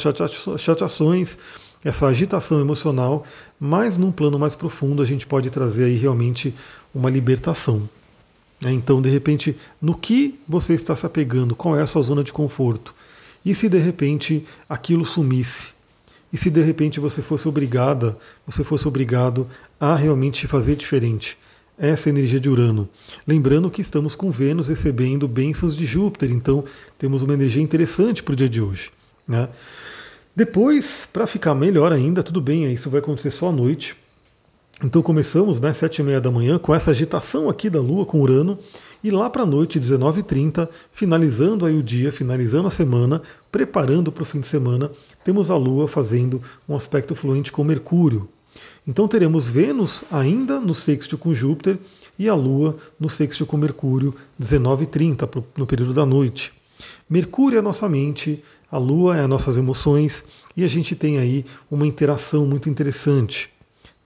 chateações, 0.60 1.38
essa 1.86 2.08
agitação 2.08 2.60
emocional, 2.60 3.24
mas 3.60 3.98
num 3.98 4.12
plano 4.12 4.40
mais 4.40 4.56
profundo 4.56 5.02
a 5.04 5.06
gente 5.06 5.28
pode 5.28 5.52
trazer 5.52 5.84
aí 5.84 5.96
realmente 5.96 6.56
uma 6.96 7.12
libertação. 7.12 7.88
Né. 8.64 8.72
Então, 8.74 9.02
de 9.02 9.10
repente, 9.10 9.56
no 9.82 9.96
que 9.96 10.40
você 10.48 10.74
está 10.74 10.96
se 10.96 11.06
apegando, 11.06 11.56
qual 11.56 11.78
é 11.78 11.82
a 11.82 11.88
sua 11.88 12.02
zona 12.02 12.24
de 12.24 12.34
conforto? 12.34 12.94
E 13.46 13.54
se 13.56 13.70
de 13.70 13.78
repente 13.78 14.46
aquilo 14.68 15.06
sumisse? 15.06 15.70
E 16.32 16.38
se 16.38 16.50
de 16.50 16.62
repente 16.62 17.00
você 17.00 17.22
fosse 17.22 17.48
obrigada, 17.48 18.18
você 18.46 18.64
fosse 18.64 18.88
obrigado 18.88 19.48
a 19.80 19.96
realmente 19.96 20.48
fazer 20.48 20.76
diferente? 20.76 21.38
Essa 21.78 22.10
energia 22.10 22.40
de 22.40 22.50
Urano. 22.50 22.90
Lembrando 23.26 23.70
que 23.70 23.82
estamos 23.82 24.16
com 24.16 24.32
Vênus 24.32 24.68
recebendo 24.68 25.28
bênçãos 25.28 25.78
de 25.78 25.86
Júpiter, 25.86 26.32
então 26.32 26.66
temos 26.98 27.22
uma 27.22 27.34
energia 27.34 27.62
interessante 27.62 28.24
para 28.24 28.34
o 28.34 28.36
dia 28.36 28.50
de 28.50 28.60
hoje. 28.60 28.90
Né? 29.28 29.48
Depois, 30.36 31.08
para 31.12 31.28
ficar 31.28 31.54
melhor 31.54 31.94
ainda, 31.94 32.24
tudo 32.24 32.42
bem, 32.42 32.72
isso 32.74 32.90
vai 32.90 33.00
acontecer 33.00 33.32
só 33.32 33.50
à 33.50 33.52
noite. 33.52 33.96
Então 34.84 35.02
começamos, 35.02 35.60
né, 35.60 35.74
sete 35.74 36.00
e 36.00 36.04
meia 36.04 36.22
da 36.22 36.30
manhã, 36.30 36.60
com 36.60 36.74
essa 36.74 36.92
agitação 36.92 37.50
aqui 37.50 37.68
da 37.68 37.82
Lua 37.82 38.06
com 38.06 38.22
Urano, 38.22 38.60
e 39.04 39.10
lá 39.10 39.28
para 39.28 39.42
a 39.42 39.46
noite, 39.46 39.80
19h30, 39.80 40.70
finalizando 40.92 41.66
aí 41.66 41.76
o 41.76 41.82
dia, 41.82 42.12
finalizando 42.12 42.68
a 42.68 42.72
semana, 42.72 43.20
preparando 43.52 44.12
para 44.12 44.22
o 44.22 44.26
fim 44.26 44.40
de 44.40 44.48
semana, 44.48 44.92
temos 45.24 45.50
a 45.50 45.58
Lua 45.58 45.88
fazendo 45.88 46.40
um 46.70 46.76
aspecto 46.76 47.16
fluente 47.16 47.52
com 47.52 47.64
Mercúrio. 47.64 48.30
Então 48.88 49.08
teremos 49.08 49.48
Vênus 49.48 50.04
ainda 50.12 50.60
no 50.60 50.76
sexto 50.76 51.18
com 51.18 51.34
Júpiter 51.34 51.80
e 52.18 52.30
a 52.30 52.36
Lua 52.36 52.78
no 53.00 53.10
sexto 53.10 53.48
com 53.48 53.58
Mercúrio, 53.58 54.14
19h30, 54.40 55.44
no 55.58 55.66
período 55.66 55.94
da 55.94 56.06
noite. 56.06 56.54
Mercúrio 57.10 57.56
é 57.56 57.60
a 57.60 57.64
nossa 57.64 57.90
mente, 57.90 58.44
a 58.72 58.78
Lua 58.78 59.18
é 59.18 59.22
as 59.22 59.30
nossas 59.30 59.58
emoções 59.58 60.24
e 60.56 60.64
a 60.64 60.68
gente 60.68 60.96
tem 60.96 61.18
aí 61.18 61.44
uma 61.72 61.88
interação 61.88 62.46
muito 62.46 62.70
interessante, 62.70 63.50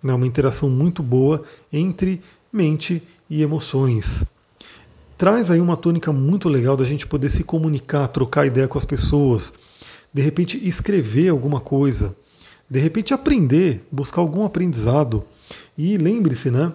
né? 0.03 0.13
uma 0.13 0.27
interação 0.27 0.69
muito 0.69 1.01
boa 1.01 1.43
entre 1.71 2.21
mente 2.51 3.01
e 3.29 3.41
emoções 3.41 4.25
traz 5.21 5.51
aí 5.51 5.61
uma 5.61 5.77
tônica 5.77 6.11
muito 6.11 6.49
legal 6.49 6.75
da 6.75 6.83
gente 6.83 7.05
poder 7.05 7.29
se 7.29 7.43
comunicar, 7.43 8.07
trocar 8.07 8.47
ideia 8.47 8.67
com 8.67 8.79
as 8.79 8.85
pessoas, 8.85 9.53
de 10.11 10.19
repente 10.19 10.59
escrever 10.67 11.29
alguma 11.29 11.59
coisa, 11.59 12.15
de 12.67 12.79
repente 12.79 13.13
aprender, 13.13 13.85
buscar 13.91 14.21
algum 14.21 14.43
aprendizado. 14.43 15.23
E 15.77 15.95
lembre-se, 15.95 16.49
né? 16.49 16.73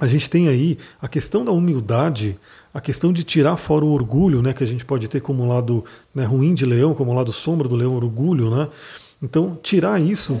A 0.00 0.06
gente 0.06 0.30
tem 0.30 0.48
aí 0.48 0.78
a 0.98 1.06
questão 1.06 1.44
da 1.44 1.52
humildade, 1.52 2.38
a 2.72 2.80
questão 2.80 3.12
de 3.12 3.22
tirar 3.22 3.58
fora 3.58 3.84
o 3.84 3.92
orgulho, 3.92 4.40
né, 4.40 4.54
que 4.54 4.64
a 4.64 4.66
gente 4.66 4.86
pode 4.86 5.06
ter 5.06 5.20
como 5.20 5.46
lado 5.46 5.84
né, 6.14 6.24
ruim 6.24 6.54
de 6.54 6.64
leão, 6.64 6.94
como 6.94 7.12
lado 7.12 7.34
sombra 7.34 7.68
do 7.68 7.76
leão, 7.76 7.94
orgulho, 7.94 8.48
né? 8.48 8.66
Então, 9.22 9.58
tirar 9.62 10.00
isso 10.00 10.40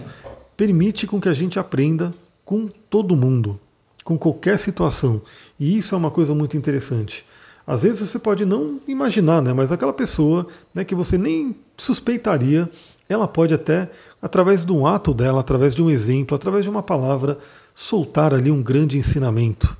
permite 0.62 1.08
com 1.08 1.20
que 1.20 1.28
a 1.28 1.32
gente 1.32 1.58
aprenda 1.58 2.14
com 2.44 2.68
todo 2.88 3.16
mundo, 3.16 3.58
com 4.04 4.16
qualquer 4.16 4.56
situação. 4.60 5.20
E 5.58 5.76
isso 5.76 5.92
é 5.92 5.98
uma 5.98 6.08
coisa 6.08 6.36
muito 6.36 6.56
interessante. 6.56 7.24
Às 7.66 7.82
vezes 7.82 8.08
você 8.08 8.16
pode 8.16 8.44
não 8.44 8.78
imaginar, 8.86 9.42
né, 9.42 9.52
mas 9.52 9.72
aquela 9.72 9.92
pessoa 9.92 10.46
né, 10.72 10.84
que 10.84 10.94
você 10.94 11.18
nem 11.18 11.56
suspeitaria, 11.76 12.70
ela 13.08 13.26
pode 13.26 13.52
até, 13.52 13.90
através 14.22 14.64
de 14.64 14.70
um 14.70 14.86
ato 14.86 15.12
dela, 15.12 15.40
através 15.40 15.74
de 15.74 15.82
um 15.82 15.90
exemplo, 15.90 16.36
através 16.36 16.62
de 16.62 16.70
uma 16.70 16.82
palavra, 16.82 17.38
soltar 17.74 18.32
ali 18.32 18.48
um 18.48 18.62
grande 18.62 18.96
ensinamento. 18.96 19.76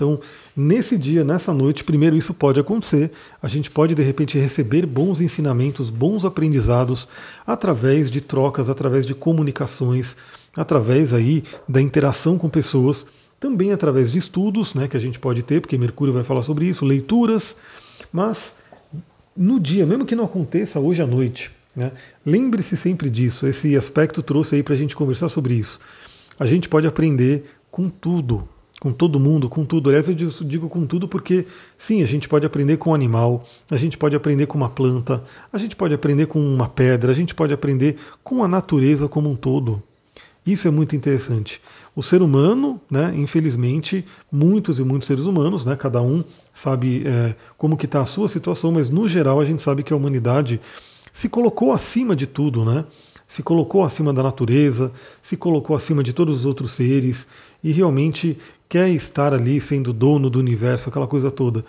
Então, 0.00 0.18
nesse 0.56 0.96
dia, 0.96 1.22
nessa 1.22 1.52
noite, 1.52 1.84
primeiro 1.84 2.16
isso 2.16 2.32
pode 2.32 2.58
acontecer. 2.58 3.10
A 3.42 3.46
gente 3.46 3.70
pode 3.70 3.94
de 3.94 4.02
repente 4.02 4.38
receber 4.38 4.86
bons 4.86 5.20
ensinamentos, 5.20 5.90
bons 5.90 6.24
aprendizados 6.24 7.06
através 7.46 8.10
de 8.10 8.22
trocas, 8.22 8.70
através 8.70 9.04
de 9.04 9.14
comunicações, 9.14 10.16
através 10.56 11.12
aí 11.12 11.44
da 11.68 11.82
interação 11.82 12.38
com 12.38 12.48
pessoas 12.48 13.06
também 13.38 13.72
através 13.72 14.10
de 14.10 14.18
estudos 14.18 14.72
né, 14.72 14.88
que 14.88 14.96
a 14.96 15.00
gente 15.00 15.18
pode 15.18 15.42
ter, 15.42 15.60
porque 15.60 15.76
Mercúrio 15.76 16.14
vai 16.14 16.24
falar 16.24 16.42
sobre 16.42 16.66
isso, 16.66 16.84
leituras, 16.84 17.56
mas 18.10 18.54
no 19.36 19.60
dia, 19.60 19.84
mesmo 19.84 20.06
que 20.06 20.16
não 20.16 20.24
aconteça 20.24 20.80
hoje 20.80 21.02
à 21.02 21.06
noite, 21.06 21.50
né, 21.76 21.92
lembre-se 22.24 22.76
sempre 22.76 23.08
disso. 23.08 23.46
Esse 23.46 23.76
aspecto 23.76 24.22
trouxe 24.22 24.56
aí 24.56 24.62
para 24.62 24.74
a 24.74 24.76
gente 24.76 24.96
conversar 24.96 25.28
sobre 25.28 25.54
isso. 25.54 25.78
A 26.38 26.46
gente 26.46 26.68
pode 26.68 26.86
aprender 26.86 27.50
com 27.70 27.88
tudo, 27.88 28.46
com 28.80 28.90
todo 28.90 29.20
mundo, 29.20 29.46
com 29.46 29.62
tudo. 29.62 29.90
Aliás, 29.90 30.08
eu 30.08 30.14
digo 30.14 30.68
com 30.68 30.86
tudo 30.86 31.06
porque, 31.06 31.46
sim, 31.76 32.02
a 32.02 32.06
gente 32.06 32.26
pode 32.26 32.46
aprender 32.46 32.78
com 32.78 32.90
um 32.90 32.94
animal, 32.94 33.44
a 33.70 33.76
gente 33.76 33.98
pode 33.98 34.16
aprender 34.16 34.46
com 34.46 34.56
uma 34.56 34.70
planta, 34.70 35.22
a 35.52 35.58
gente 35.58 35.76
pode 35.76 35.92
aprender 35.92 36.26
com 36.26 36.40
uma 36.40 36.66
pedra, 36.66 37.12
a 37.12 37.14
gente 37.14 37.34
pode 37.34 37.52
aprender 37.52 37.98
com 38.24 38.42
a 38.42 38.48
natureza 38.48 39.06
como 39.06 39.30
um 39.30 39.36
todo. 39.36 39.82
Isso 40.46 40.66
é 40.66 40.70
muito 40.70 40.96
interessante. 40.96 41.60
O 41.94 42.02
ser 42.02 42.22
humano, 42.22 42.80
né, 42.90 43.12
infelizmente, 43.14 44.02
muitos 44.32 44.78
e 44.78 44.82
muitos 44.82 45.06
seres 45.06 45.26
humanos, 45.26 45.66
né, 45.66 45.76
cada 45.76 46.00
um 46.00 46.24
sabe 46.54 47.02
é, 47.06 47.34
como 47.58 47.76
que 47.76 47.84
está 47.84 48.00
a 48.00 48.06
sua 48.06 48.28
situação, 48.28 48.72
mas 48.72 48.88
no 48.88 49.06
geral 49.06 49.38
a 49.38 49.44
gente 49.44 49.60
sabe 49.60 49.82
que 49.82 49.92
a 49.92 49.96
humanidade 49.96 50.58
se 51.12 51.28
colocou 51.28 51.70
acima 51.70 52.16
de 52.16 52.26
tudo, 52.26 52.64
né? 52.64 52.86
se 53.30 53.44
colocou 53.44 53.84
acima 53.84 54.12
da 54.12 54.24
natureza, 54.24 54.90
se 55.22 55.36
colocou 55.36 55.76
acima 55.76 56.02
de 56.02 56.12
todos 56.12 56.40
os 56.40 56.46
outros 56.46 56.72
seres 56.72 57.28
e 57.62 57.70
realmente 57.70 58.36
quer 58.70 58.88
estar 58.88 59.34
ali 59.34 59.60
sendo 59.60 59.92
dono 59.92 60.30
do 60.30 60.38
universo, 60.38 60.88
aquela 60.88 61.08
coisa 61.08 61.28
toda. 61.28 61.64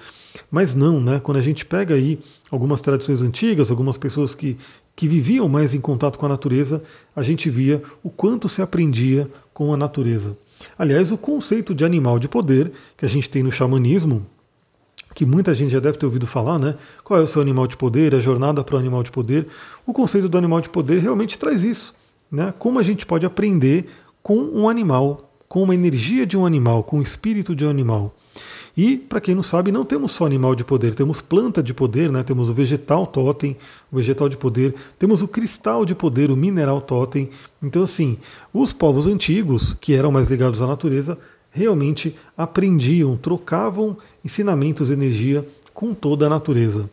Mas 0.52 0.76
não, 0.76 1.02
né? 1.02 1.20
Quando 1.20 1.38
a 1.38 1.42
gente 1.42 1.66
pega 1.66 1.96
aí 1.96 2.20
algumas 2.52 2.80
tradições 2.80 3.24
antigas, 3.24 3.72
algumas 3.72 3.98
pessoas 3.98 4.36
que, 4.36 4.56
que 4.96 5.08
viviam 5.08 5.50
mais 5.50 5.74
em 5.74 5.82
contato 5.82 6.20
com 6.20 6.28
a 6.28 6.30
natureza, 6.30 6.82
a 7.16 7.24
gente 7.24 7.50
via 7.50 7.82
o 8.04 8.10
quanto 8.12 8.48
se 8.48 8.62
aprendia 8.62 9.28
com 9.52 9.74
a 9.74 9.78
natureza. 9.78 10.38
Aliás, 10.78 11.12
o 11.12 11.18
conceito 11.18 11.74
de 11.74 11.84
animal 11.84 12.20
de 12.20 12.28
poder 12.28 12.72
que 12.96 13.04
a 13.04 13.10
gente 13.10 13.28
tem 13.28 13.42
no 13.42 13.52
xamanismo, 13.52 14.24
que 15.16 15.26
muita 15.26 15.56
gente 15.56 15.72
já 15.72 15.80
deve 15.80 15.98
ter 15.98 16.06
ouvido 16.06 16.28
falar, 16.28 16.60
né? 16.60 16.76
Qual 17.04 17.20
é 17.20 17.24
o 17.24 17.28
seu 17.28 17.42
animal 17.42 17.66
de 17.66 17.78
poder, 17.78 18.14
a 18.14 18.20
jornada 18.20 18.64
para 18.64 18.76
o 18.76 18.80
animal 18.80 19.02
de 19.02 19.10
poder. 19.10 19.48
O 19.88 19.92
conceito 19.92 20.30
do 20.30 20.38
animal 20.38 20.62
de 20.62 20.70
poder 20.70 21.00
realmente 21.00 21.36
traz 21.40 21.64
isso, 21.64 21.96
né? 22.32 22.54
Como 22.60 22.78
a 22.78 22.84
gente 22.84 23.08
pode 23.08 23.26
aprender 23.26 23.88
com 24.22 24.38
um 24.38 24.70
animal, 24.70 25.31
com 25.52 25.62
uma 25.64 25.76
energia 25.76 26.26
de 26.26 26.38
um 26.38 26.46
animal, 26.46 26.82
com 26.82 27.00
o 27.00 27.02
espírito 27.02 27.54
de 27.54 27.66
um 27.66 27.70
animal. 27.70 28.16
E, 28.78 28.96
para 28.96 29.20
quem 29.20 29.36
não 29.36 29.44
sabe, 29.44 29.70
não 29.70 29.84
temos 29.84 30.14
só 30.14 30.26
animal 30.26 30.56
de 30.56 30.64
poder, 30.64 30.96
temos 30.96 31.20
planta 31.20 31.62
de 31.62 31.74
poder, 31.74 32.10
né? 32.10 32.24
temos 32.24 32.48
o 32.48 32.54
vegetal 32.54 33.06
totem, 33.06 33.58
o 33.92 33.98
vegetal 33.98 34.30
de 34.30 34.38
poder, 34.38 34.74
temos 34.98 35.22
o 35.22 35.28
cristal 35.28 35.84
de 35.84 35.94
poder, 35.94 36.32
o 36.32 36.38
mineral 36.38 36.80
totem. 36.80 37.30
Então, 37.62 37.84
assim, 37.84 38.18
os 38.54 38.72
povos 38.72 39.08
antigos, 39.08 39.74
que 39.74 39.94
eram 39.94 40.10
mais 40.10 40.30
ligados 40.30 40.62
à 40.62 40.68
natureza, 40.68 41.18
realmente 41.52 42.16
aprendiam, 42.38 43.18
trocavam 43.18 43.98
ensinamentos 44.24 44.88
de 44.88 44.94
energia 44.94 45.46
com 45.74 45.94
toda 45.94 46.28
a 46.28 46.30
natureza. 46.30 46.90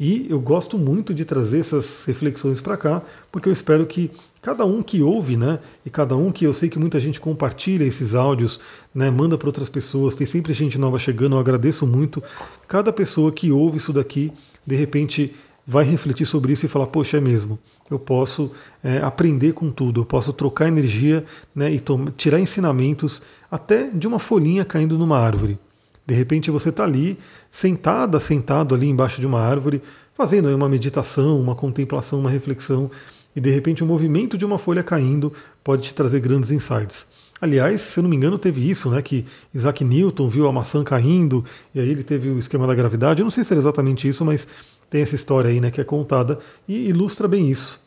E 0.00 0.26
eu 0.28 0.40
gosto 0.40 0.76
muito 0.76 1.14
de 1.14 1.24
trazer 1.24 1.60
essas 1.60 2.04
reflexões 2.04 2.60
para 2.60 2.76
cá, 2.76 3.00
porque 3.30 3.48
eu 3.48 3.52
espero 3.52 3.86
que 3.86 4.10
cada 4.42 4.66
um 4.66 4.82
que 4.82 5.00
ouve, 5.00 5.36
né, 5.36 5.60
e 5.86 5.88
cada 5.88 6.16
um 6.16 6.32
que 6.32 6.44
eu 6.44 6.52
sei 6.52 6.68
que 6.68 6.78
muita 6.78 6.98
gente 6.98 7.20
compartilha 7.20 7.84
esses 7.84 8.12
áudios, 8.12 8.58
né, 8.92 9.08
manda 9.08 9.38
para 9.38 9.48
outras 9.48 9.68
pessoas, 9.68 10.16
tem 10.16 10.26
sempre 10.26 10.52
gente 10.52 10.76
nova 10.76 10.98
chegando, 10.98 11.36
eu 11.36 11.38
agradeço 11.40 11.86
muito. 11.86 12.20
Cada 12.66 12.92
pessoa 12.92 13.30
que 13.30 13.52
ouve 13.52 13.76
isso 13.76 13.92
daqui, 13.92 14.32
de 14.66 14.74
repente 14.74 15.32
vai 15.64 15.84
refletir 15.84 16.26
sobre 16.26 16.52
isso 16.52 16.66
e 16.66 16.68
falar, 16.68 16.88
poxa, 16.88 17.18
é 17.18 17.20
mesmo, 17.20 17.56
eu 17.88 18.00
posso 18.00 18.50
é, 18.82 18.98
aprender 18.98 19.52
com 19.52 19.70
tudo, 19.70 20.00
eu 20.00 20.04
posso 20.04 20.32
trocar 20.32 20.66
energia 20.66 21.24
né, 21.54 21.72
e 21.72 21.80
tirar 22.16 22.40
ensinamentos 22.40 23.22
até 23.48 23.90
de 23.90 24.08
uma 24.08 24.18
folhinha 24.18 24.64
caindo 24.64 24.98
numa 24.98 25.18
árvore. 25.18 25.56
De 26.04 26.14
repente 26.14 26.50
você 26.50 26.70
está 26.70 26.82
ali, 26.82 27.16
sentada, 27.48 28.18
sentado 28.18 28.74
ali 28.74 28.88
embaixo 28.88 29.20
de 29.20 29.26
uma 29.26 29.40
árvore, 29.40 29.80
fazendo 30.16 30.52
uma 30.54 30.68
meditação, 30.68 31.40
uma 31.40 31.54
contemplação, 31.54 32.18
uma 32.18 32.30
reflexão, 32.30 32.90
e 33.34 33.40
de 33.40 33.50
repente 33.50 33.82
o 33.82 33.86
movimento 33.86 34.36
de 34.36 34.44
uma 34.44 34.58
folha 34.58 34.82
caindo 34.82 35.32
pode 35.64 35.82
te 35.82 35.94
trazer 35.94 36.20
grandes 36.20 36.50
insights. 36.50 37.06
Aliás, 37.40 37.80
se 37.80 37.98
eu 37.98 38.02
não 38.02 38.10
me 38.10 38.16
engano, 38.16 38.38
teve 38.38 38.68
isso, 38.70 38.88
né? 38.88 39.02
Que 39.02 39.24
Isaac 39.52 39.84
Newton 39.84 40.28
viu 40.28 40.46
a 40.46 40.52
maçã 40.52 40.84
caindo, 40.84 41.44
e 41.74 41.80
aí 41.80 41.88
ele 41.88 42.04
teve 42.04 42.28
o 42.28 42.38
esquema 42.38 42.68
da 42.68 42.74
gravidade. 42.74 43.20
Eu 43.20 43.24
não 43.24 43.30
sei 43.30 43.42
se 43.42 43.52
era 43.52 43.58
exatamente 43.60 44.06
isso, 44.06 44.24
mas 44.24 44.46
tem 44.88 45.02
essa 45.02 45.14
história 45.14 45.50
aí, 45.50 45.60
né, 45.60 45.70
que 45.70 45.80
é 45.80 45.84
contada 45.84 46.38
e 46.68 46.88
ilustra 46.88 47.26
bem 47.26 47.50
isso. 47.50 47.80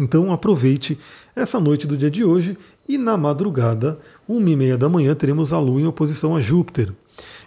Então 0.00 0.32
aproveite 0.32 0.98
essa 1.34 1.60
noite 1.60 1.86
do 1.86 1.96
dia 1.96 2.10
de 2.10 2.24
hoje 2.24 2.56
e 2.88 2.98
na 2.98 3.16
madrugada, 3.16 3.98
uma 4.26 4.48
e 4.48 4.56
meia 4.56 4.78
da 4.78 4.88
manhã, 4.88 5.14
teremos 5.14 5.52
a 5.52 5.58
Lua 5.58 5.80
em 5.80 5.86
oposição 5.86 6.34
a 6.34 6.40
Júpiter. 6.40 6.92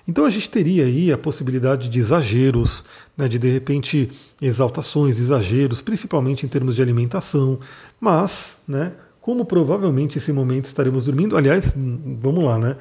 Então 0.07 0.25
a 0.25 0.29
gente 0.29 0.49
teria 0.49 0.85
aí 0.85 1.11
a 1.11 1.17
possibilidade 1.17 1.89
de 1.89 1.99
exageros, 1.99 2.83
né, 3.17 3.27
de 3.27 3.37
de 3.37 3.49
repente 3.49 4.09
exaltações, 4.41 5.19
exageros, 5.19 5.81
principalmente 5.81 6.45
em 6.45 6.49
termos 6.49 6.75
de 6.75 6.81
alimentação, 6.81 7.59
mas, 7.99 8.57
né, 8.67 8.91
como 9.21 9.45
provavelmente 9.45 10.17
esse 10.17 10.31
momento 10.31 10.65
estaremos 10.65 11.03
dormindo, 11.03 11.37
aliás, 11.37 11.75
vamos 12.21 12.43
lá, 12.43 12.57
né? 12.57 12.75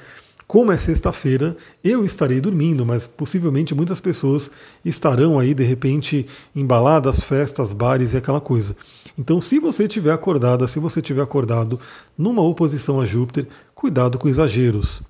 Como 0.47 0.73
é 0.73 0.79
sexta-feira, 0.79 1.55
eu 1.85 2.07
estarei 2.07 2.41
dormindo, 2.41 2.87
mas 2.87 3.07
possivelmente 3.07 3.75
muitas 3.75 4.01
pessoas 4.01 4.51
estarão 4.83 5.39
aí 5.39 5.53
de 5.53 5.63
repente 5.63 6.27
embaladas, 6.57 7.23
festas, 7.23 7.75
bares 7.75 8.15
e 8.15 8.17
aquela 8.17 8.41
coisa. 8.41 8.75
Então, 9.19 9.43
se 9.43 9.59
você 9.59 9.87
tiver 9.87 10.11
acordada, 10.11 10.67
se 10.67 10.79
você 10.79 11.03
tiver 11.03 11.21
acordado 11.21 11.79
numa 12.17 12.41
oposição 12.41 12.99
a 12.99 13.05
Júpiter, 13.05 13.47
cuidado 13.75 14.17
com 14.17 14.27
exageros 14.27 15.03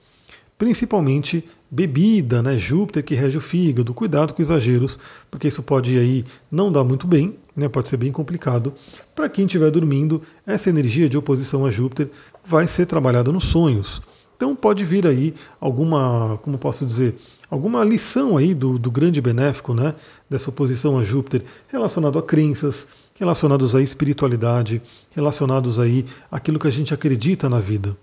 principalmente 0.58 1.44
bebida, 1.70 2.42
né? 2.42 2.58
Júpiter 2.58 3.04
que 3.04 3.14
rege 3.14 3.38
o 3.38 3.40
fígado, 3.40 3.94
cuidado 3.94 4.34
com 4.34 4.42
exageros, 4.42 4.98
porque 5.30 5.48
isso 5.48 5.62
pode 5.62 5.96
aí 5.96 6.24
não 6.50 6.72
dar 6.72 6.82
muito 6.82 7.06
bem, 7.06 7.36
né? 7.56 7.68
Pode 7.68 7.88
ser 7.88 7.96
bem 7.96 8.10
complicado. 8.10 8.72
Para 9.14 9.28
quem 9.28 9.46
estiver 9.46 9.70
dormindo, 9.70 10.20
essa 10.46 10.68
energia 10.68 11.08
de 11.08 11.16
oposição 11.16 11.64
a 11.64 11.70
Júpiter 11.70 12.10
vai 12.44 12.66
ser 12.66 12.86
trabalhada 12.86 13.30
nos 13.30 13.44
sonhos. 13.44 14.02
Então 14.36 14.54
pode 14.54 14.84
vir 14.84 15.06
aí 15.06 15.34
alguma, 15.60 16.38
como 16.42 16.58
posso 16.58 16.86
dizer, 16.86 17.16
alguma 17.50 17.84
lição 17.84 18.36
aí 18.36 18.54
do, 18.54 18.78
do 18.78 18.90
grande 18.90 19.20
benéfico, 19.20 19.74
né? 19.74 19.94
Dessa 20.28 20.50
oposição 20.50 20.98
a 20.98 21.02
Júpiter 21.02 21.42
relacionado 21.68 22.18
a 22.18 22.22
crenças, 22.22 22.86
relacionados 23.16 23.74
à 23.74 23.82
espiritualidade, 23.82 24.80
relacionados 25.14 25.78
aí 25.78 26.06
àquilo 26.30 26.58
que 26.58 26.68
a 26.68 26.72
gente 26.72 26.94
acredita 26.94 27.48
na 27.48 27.60
vida. 27.60 27.96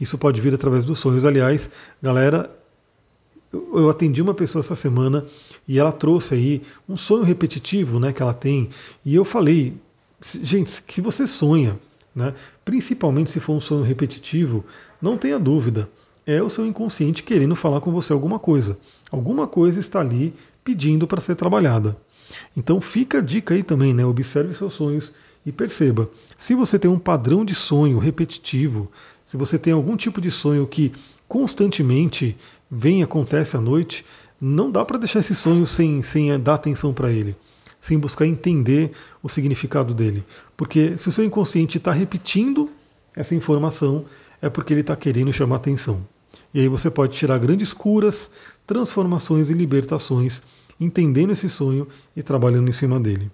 Isso 0.00 0.16
pode 0.16 0.40
vir 0.40 0.54
através 0.54 0.84
dos 0.84 0.98
sonhos. 0.98 1.24
Aliás, 1.24 1.70
galera, 2.02 2.50
eu 3.52 3.90
atendi 3.90 4.22
uma 4.22 4.34
pessoa 4.34 4.60
essa 4.60 4.74
semana 4.74 5.24
e 5.68 5.78
ela 5.78 5.92
trouxe 5.92 6.34
aí 6.34 6.62
um 6.88 6.96
sonho 6.96 7.24
repetitivo 7.24 7.98
né, 7.98 8.12
que 8.12 8.22
ela 8.22 8.34
tem. 8.34 8.68
E 9.04 9.14
eu 9.14 9.24
falei, 9.24 9.74
gente, 10.42 10.70
se 10.88 11.00
você 11.00 11.26
sonha, 11.26 11.78
né, 12.14 12.32
principalmente 12.64 13.30
se 13.30 13.40
for 13.40 13.54
um 13.54 13.60
sonho 13.60 13.82
repetitivo, 13.82 14.64
não 15.02 15.18
tenha 15.18 15.38
dúvida, 15.38 15.88
é 16.26 16.42
o 16.42 16.50
seu 16.50 16.64
inconsciente 16.66 17.22
querendo 17.22 17.56
falar 17.56 17.80
com 17.80 17.90
você 17.90 18.12
alguma 18.12 18.38
coisa. 18.38 18.78
Alguma 19.10 19.46
coisa 19.46 19.80
está 19.80 20.00
ali 20.00 20.32
pedindo 20.62 21.06
para 21.06 21.20
ser 21.20 21.34
trabalhada. 21.34 21.96
Então 22.56 22.80
fica 22.80 23.18
a 23.18 23.20
dica 23.20 23.54
aí 23.54 23.62
também, 23.62 23.92
né? 23.92 24.04
Observe 24.04 24.54
seus 24.54 24.74
sonhos 24.74 25.12
e 25.44 25.50
perceba. 25.50 26.08
Se 26.38 26.54
você 26.54 26.78
tem 26.78 26.90
um 26.90 26.98
padrão 26.98 27.44
de 27.44 27.54
sonho 27.54 27.98
repetitivo, 27.98 28.90
se 29.30 29.36
você 29.36 29.56
tem 29.56 29.72
algum 29.72 29.96
tipo 29.96 30.20
de 30.20 30.28
sonho 30.28 30.66
que 30.66 30.90
constantemente 31.28 32.36
vem 32.68 32.98
e 32.98 33.02
acontece 33.04 33.56
à 33.56 33.60
noite, 33.60 34.04
não 34.40 34.72
dá 34.72 34.84
para 34.84 34.98
deixar 34.98 35.20
esse 35.20 35.36
sonho 35.36 35.64
sem, 35.68 36.02
sem 36.02 36.36
dar 36.40 36.54
atenção 36.54 36.92
para 36.92 37.12
ele, 37.12 37.36
sem 37.80 37.96
buscar 37.96 38.26
entender 38.26 38.90
o 39.22 39.28
significado 39.28 39.94
dele. 39.94 40.24
Porque 40.56 40.98
se 40.98 41.08
o 41.08 41.12
seu 41.12 41.24
inconsciente 41.24 41.78
está 41.78 41.92
repetindo 41.92 42.68
essa 43.14 43.32
informação, 43.32 44.04
é 44.42 44.50
porque 44.50 44.74
ele 44.74 44.80
está 44.80 44.96
querendo 44.96 45.32
chamar 45.32 45.56
atenção. 45.56 46.04
E 46.52 46.58
aí 46.58 46.66
você 46.66 46.90
pode 46.90 47.16
tirar 47.16 47.38
grandes 47.38 47.72
curas, 47.72 48.32
transformações 48.66 49.48
e 49.48 49.52
libertações, 49.52 50.42
entendendo 50.80 51.30
esse 51.30 51.48
sonho 51.48 51.86
e 52.16 52.22
trabalhando 52.24 52.68
em 52.68 52.72
cima 52.72 52.98
dele. 52.98 53.30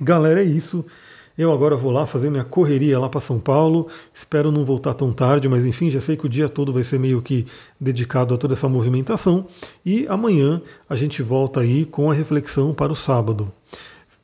Galera, 0.00 0.40
é 0.40 0.46
isso. 0.46 0.86
Eu 1.36 1.50
agora 1.50 1.74
vou 1.76 1.90
lá 1.90 2.06
fazer 2.06 2.30
minha 2.30 2.44
correria 2.44 2.98
lá 2.98 3.08
para 3.08 3.20
São 3.20 3.40
Paulo. 3.40 3.88
Espero 4.12 4.52
não 4.52 4.64
voltar 4.64 4.94
tão 4.94 5.12
tarde, 5.12 5.48
mas 5.48 5.64
enfim, 5.64 5.90
já 5.90 6.00
sei 6.00 6.16
que 6.16 6.26
o 6.26 6.28
dia 6.28 6.48
todo 6.48 6.72
vai 6.72 6.84
ser 6.84 6.98
meio 6.98 7.22
que 7.22 7.46
dedicado 7.80 8.34
a 8.34 8.38
toda 8.38 8.54
essa 8.54 8.68
movimentação. 8.68 9.46
E 9.84 10.06
amanhã 10.08 10.60
a 10.88 10.94
gente 10.94 11.22
volta 11.22 11.60
aí 11.60 11.84
com 11.86 12.10
a 12.10 12.14
reflexão 12.14 12.74
para 12.74 12.92
o 12.92 12.96
sábado. 12.96 13.50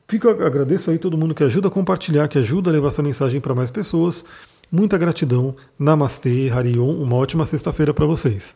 Fico 0.06 0.28
agradeço 0.28 0.90
aí 0.90 0.98
todo 0.98 1.18
mundo 1.18 1.34
que 1.34 1.44
ajuda 1.44 1.68
a 1.68 1.70
compartilhar, 1.70 2.28
que 2.28 2.38
ajuda 2.38 2.70
a 2.70 2.72
levar 2.72 2.88
essa 2.88 3.02
mensagem 3.02 3.40
para 3.40 3.54
mais 3.54 3.70
pessoas. 3.70 4.24
Muita 4.70 4.98
gratidão. 4.98 5.54
Namastê, 5.78 6.50
Harion. 6.50 6.94
Uma 6.94 7.16
ótima 7.16 7.46
sexta-feira 7.46 7.94
para 7.94 8.06
vocês. 8.06 8.54